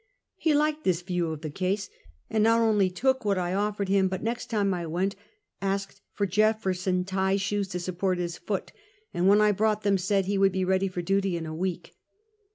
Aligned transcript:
He 0.37 0.55
liked 0.55 0.83
this 0.83 1.03
view 1.03 1.29
of 1.31 1.41
the 1.41 1.51
case, 1.51 1.87
and 2.27 2.43
not 2.43 2.59
only 2.59 2.89
took 2.89 3.23
what 3.23 3.37
I 3.37 3.53
offered 3.53 3.87
him, 3.87 4.07
but 4.07 4.23
next 4.23 4.47
time 4.49 4.73
I 4.73 4.87
went 4.87 5.15
asked 5.61 6.01
for 6.11 6.25
Jefferson 6.25 7.05
tie 7.05 7.37
shoes 7.37 7.67
to 7.67 7.79
support 7.79 8.17
his 8.17 8.35
foot, 8.35 8.71
and 9.13 9.27
when 9.27 9.41
I 9.41 9.51
brought 9.51 9.83
them 9.83 9.99
said 9.99 10.25
he 10.25 10.39
would 10.39 10.53
be 10.53 10.65
ready 10.65 10.87
for 10.87 11.03
duty 11.03 11.37
in 11.37 11.45
a 11.45 11.53
week. 11.53 11.93